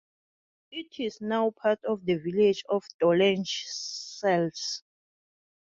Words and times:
It 0.71 0.99
is 0.99 1.21
now 1.21 1.51
part 1.51 1.85
of 1.85 2.03
the 2.05 2.15
village 2.15 2.63
of 2.67 2.83
Dolenje 2.99 3.65
Selce. 3.67 4.81